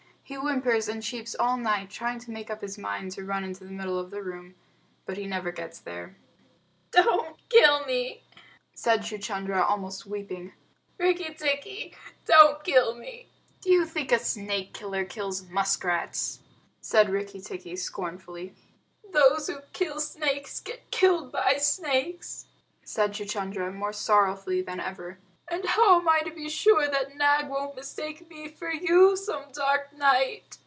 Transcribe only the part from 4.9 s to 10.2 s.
But he never gets there. "Don't kill me," said Chuchundra, almost